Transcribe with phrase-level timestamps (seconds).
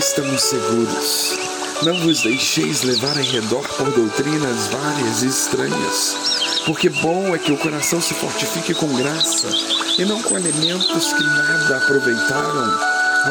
[0.00, 1.38] estamos seguros.
[1.82, 6.16] Não vos deixeis levar em redor por doutrinas várias e estranhas,
[6.64, 9.48] porque bom é que o coração se fortifique com graça
[9.98, 12.80] e não com alimentos que nada aproveitaram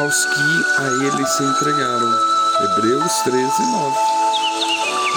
[0.00, 2.14] aos que a ele se entregaram.
[2.62, 3.96] Hebreus 13, 9.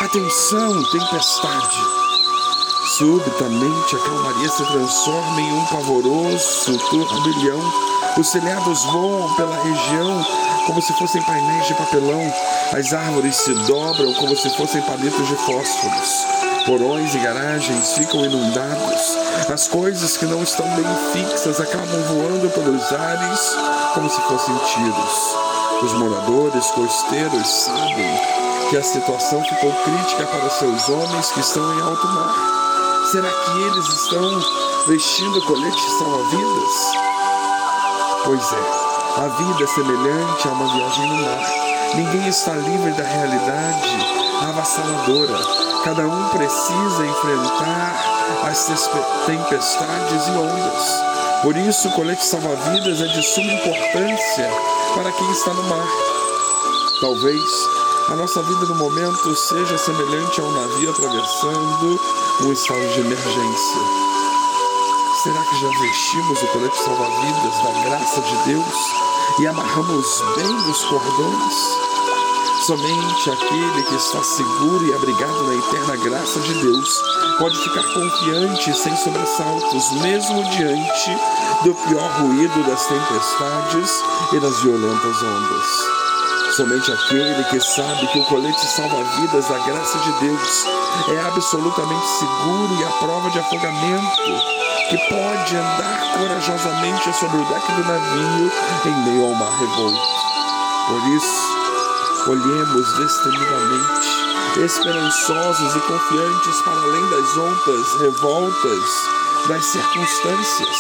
[0.06, 2.13] Atenção, tempestade!
[2.98, 7.60] Subitamente a calmaria se transforma em um pavoroso turbilhão.
[8.16, 10.24] Os telhados voam pela região
[10.68, 12.22] como se fossem painéis de papelão.
[12.72, 16.28] As árvores se dobram como se fossem palitos de fósforos.
[16.68, 19.18] Porões e garagens ficam inundados.
[19.52, 23.58] As coisas que não estão bem fixas acabam voando pelos ares
[23.96, 25.36] como se fossem tiros.
[25.82, 28.20] Os moradores costeiros sabem
[28.70, 32.63] que a situação ficou crítica para seus homens que estão em alto mar.
[33.14, 34.42] Será que eles estão
[34.88, 36.74] vestindo coletes salva-vidas?
[38.26, 39.22] Pois é.
[39.22, 41.48] A vida é semelhante a uma viagem no mar.
[41.94, 43.88] Ninguém está livre da realidade
[44.42, 45.38] avassaladora.
[45.84, 48.04] Cada um precisa enfrentar
[48.46, 48.66] as
[49.28, 51.04] tempestades e ondas.
[51.44, 54.50] Por isso, o colete salva-vidas é de suma importância
[54.96, 55.88] para quem está no mar.
[57.00, 57.44] Talvez
[58.10, 62.00] a nossa vida no momento seja semelhante a um navio atravessando
[62.42, 63.82] um estado de emergência.
[65.24, 68.76] Será que já vestimos o colete salva-vidas da graça de Deus
[69.40, 71.54] e amarramos bem os cordões.
[72.68, 77.02] Somente aquele que está seguro e abrigado na eterna graça de Deus
[77.40, 81.18] pode ficar confiante sem sobressaltos, mesmo diante
[81.64, 86.03] do pior ruído das tempestades e das violentas ondas.
[86.56, 90.66] Somente aquele que sabe que o colete salva-vidas da graça de Deus
[91.08, 94.22] é absolutamente seguro e a prova de afogamento
[94.88, 98.52] que pode andar corajosamente sobre o deck do navio
[98.86, 100.00] em meio ao mar revolto.
[100.90, 108.90] Por isso, olhemos destemidamente, esperançosos e confiantes para além das ondas revoltas
[109.48, 110.78] das circunstâncias,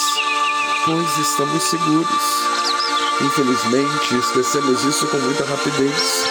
[0.86, 2.53] pois estamos seguros.
[3.22, 6.26] Infelizmente, esquecemos isso com muita rapidez.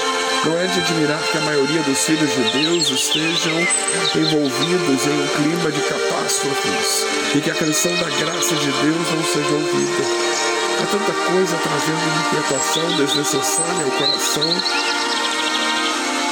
[0.45, 3.57] Não é de admirar que a maioria dos filhos de Deus estejam
[4.17, 9.25] envolvidos em um clima de catástrofes e que a canção da graça de Deus não
[9.25, 10.03] seja ouvida.
[10.83, 14.49] Há tanta coisa trazendo inquietação desnecessária ao coração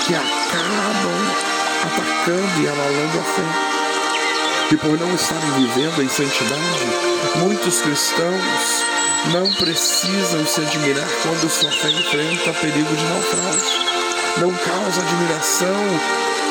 [0.07, 1.51] que acabam
[1.87, 3.71] atacando e abalando a fé.
[4.73, 6.87] E por não estarem vivendo em santidade,
[7.37, 8.85] muitos cristãos
[9.27, 14.01] não precisam se admirar quando sua fé enfrenta perigo de naufrágio
[14.39, 16.01] não causa admiração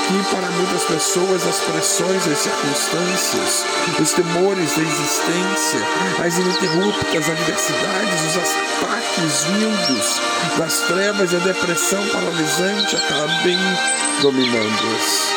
[0.08, 3.66] que para muitas pessoas as pressões das circunstâncias,
[4.00, 5.80] os temores da existência,
[6.26, 10.22] as ininterruptas adversidades, os ataques vindos
[10.58, 13.58] das trevas e a depressão paralisante acabem
[14.22, 15.30] dominando-as.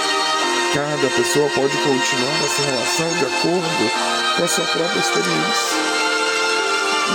[0.75, 3.91] Cada pessoa pode continuar essa relação de acordo
[4.37, 6.02] com a sua própria experiência.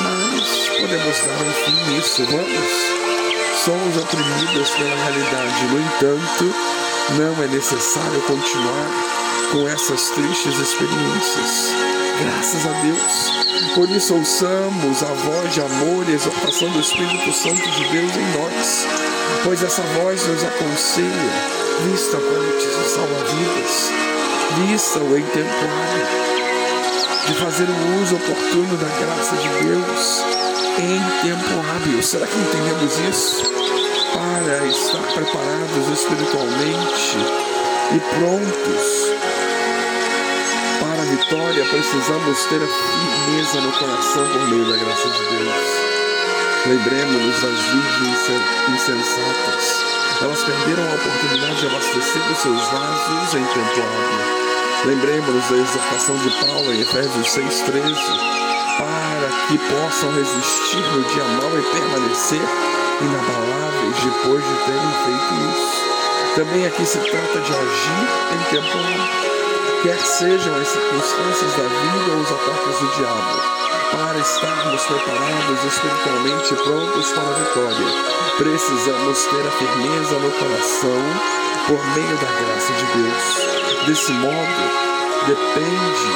[0.03, 3.07] Mas podemos dar um fim nisso, vamos?
[3.67, 5.65] somos oprimidas pela realidade.
[5.65, 6.55] No entanto,
[7.17, 8.87] não é necessário continuar
[9.51, 11.73] com essas tristes experiências.
[12.21, 13.75] Graças a Deus.
[13.75, 18.39] Por isso, ouçamos a voz de amor e exortação do Espírito Santo de Deus em
[18.39, 18.87] nós,
[19.43, 21.31] pois essa voz nos aconselha,
[21.83, 23.91] vista como te salva-vidas,
[24.65, 26.36] vista-o em temporário,
[27.27, 30.23] de fazer o uso oportuno da graça de Deus
[30.79, 32.01] em tempo hábil.
[32.01, 33.57] Será que entendemos isso?
[34.17, 37.17] para estar preparados espiritualmente
[37.93, 39.11] e prontos
[40.79, 45.87] para a vitória, precisamos ter a firmeza no coração por meio da graça de Deus.
[46.65, 48.29] Lembremos-nos das virgens
[48.73, 49.85] insensatas.
[50.21, 54.46] Elas perderam a oportunidade de abastecer os seus vasos em tempo hábil.
[54.85, 57.95] Lembremos-nos da exortação de Paulo em Efésios 6,13
[58.77, 62.41] para que possam resistir no dia mau e permanecer
[63.01, 66.35] inabaláveis depois de terem feito isso.
[66.35, 68.77] Também aqui se trata de agir em tempo
[69.83, 73.41] quer sejam as circunstâncias da vida ou os ataques do diabo,
[73.91, 77.87] para estarmos preparados espiritualmente prontos para a vitória.
[78.37, 83.85] Precisamos ter a firmeza no coração por meio da graça de Deus.
[83.85, 84.63] Desse modo,
[85.27, 86.09] depende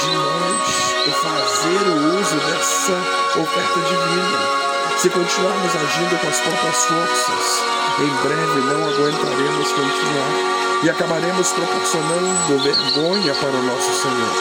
[0.00, 4.58] de nós o fazer o uso dessa oferta divina
[4.98, 7.62] se continuarmos agindo com as próprias forças,
[8.00, 14.34] em breve não aguentaremos continuar e acabaremos proporcionando vergonha para o nosso Senhor.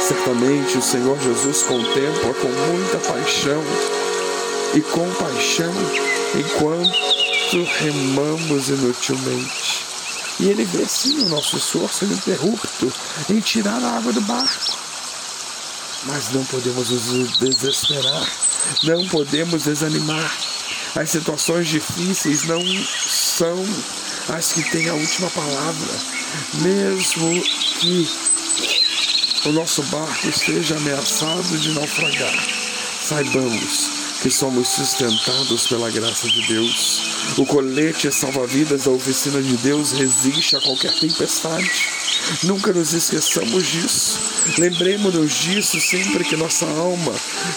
[0.00, 3.64] Certamente o Senhor Jesus contempla com muita paixão
[4.74, 5.74] e compaixão
[6.36, 9.84] enquanto remamos inutilmente.
[10.40, 12.92] E ele vê sim o nosso esforço ininterrupto
[13.30, 14.76] em tirar a água do barco.
[16.06, 18.28] Mas não podemos nos desesperar,
[18.82, 20.36] não podemos desanimar.
[20.96, 22.60] As situações difíceis não
[23.08, 23.64] são
[24.28, 25.94] as que têm a última palavra,
[26.54, 27.42] mesmo
[27.80, 28.08] que
[29.46, 32.34] o nosso barco esteja ameaçado de naufragar.
[33.02, 33.93] Saibamos
[34.24, 37.02] que somos sustentados pela graça de Deus.
[37.36, 41.70] O colete salva-vidas da oficina de Deus resiste a qualquer tempestade.
[42.44, 44.18] Nunca nos esqueçamos disso.
[44.56, 47.12] Lembremos-nos disso sempre que nossa alma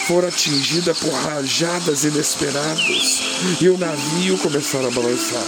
[0.07, 3.21] for atingida por rajadas inesperadas
[3.61, 5.47] e o navio começar a balançar.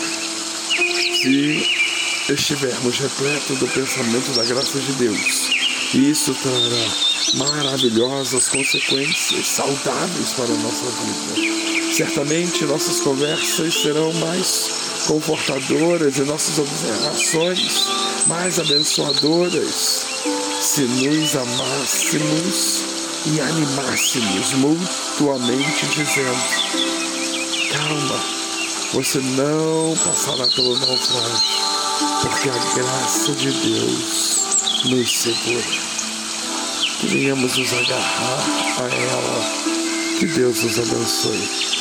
[1.22, 5.59] Se estivermos repletos do pensamento da graça de Deus,
[5.98, 11.94] isso trará maravilhosas consequências saudáveis para a nossa vida.
[11.94, 14.70] Certamente nossas conversas serão mais
[15.08, 17.88] confortadoras e nossas observações
[18.28, 20.06] mais abençoadoras
[20.62, 22.84] se nos amássemos
[23.26, 26.40] e animássemos mutuamente, dizendo:
[27.72, 28.24] Calma,
[28.94, 31.48] você não passará pelo naufrágio,
[32.22, 34.39] porque a graça de Deus
[34.86, 35.64] nos segura
[37.00, 38.40] que venhamos nos agarrar
[38.80, 40.20] a ela.
[40.20, 41.79] Que Deus nos abençoe.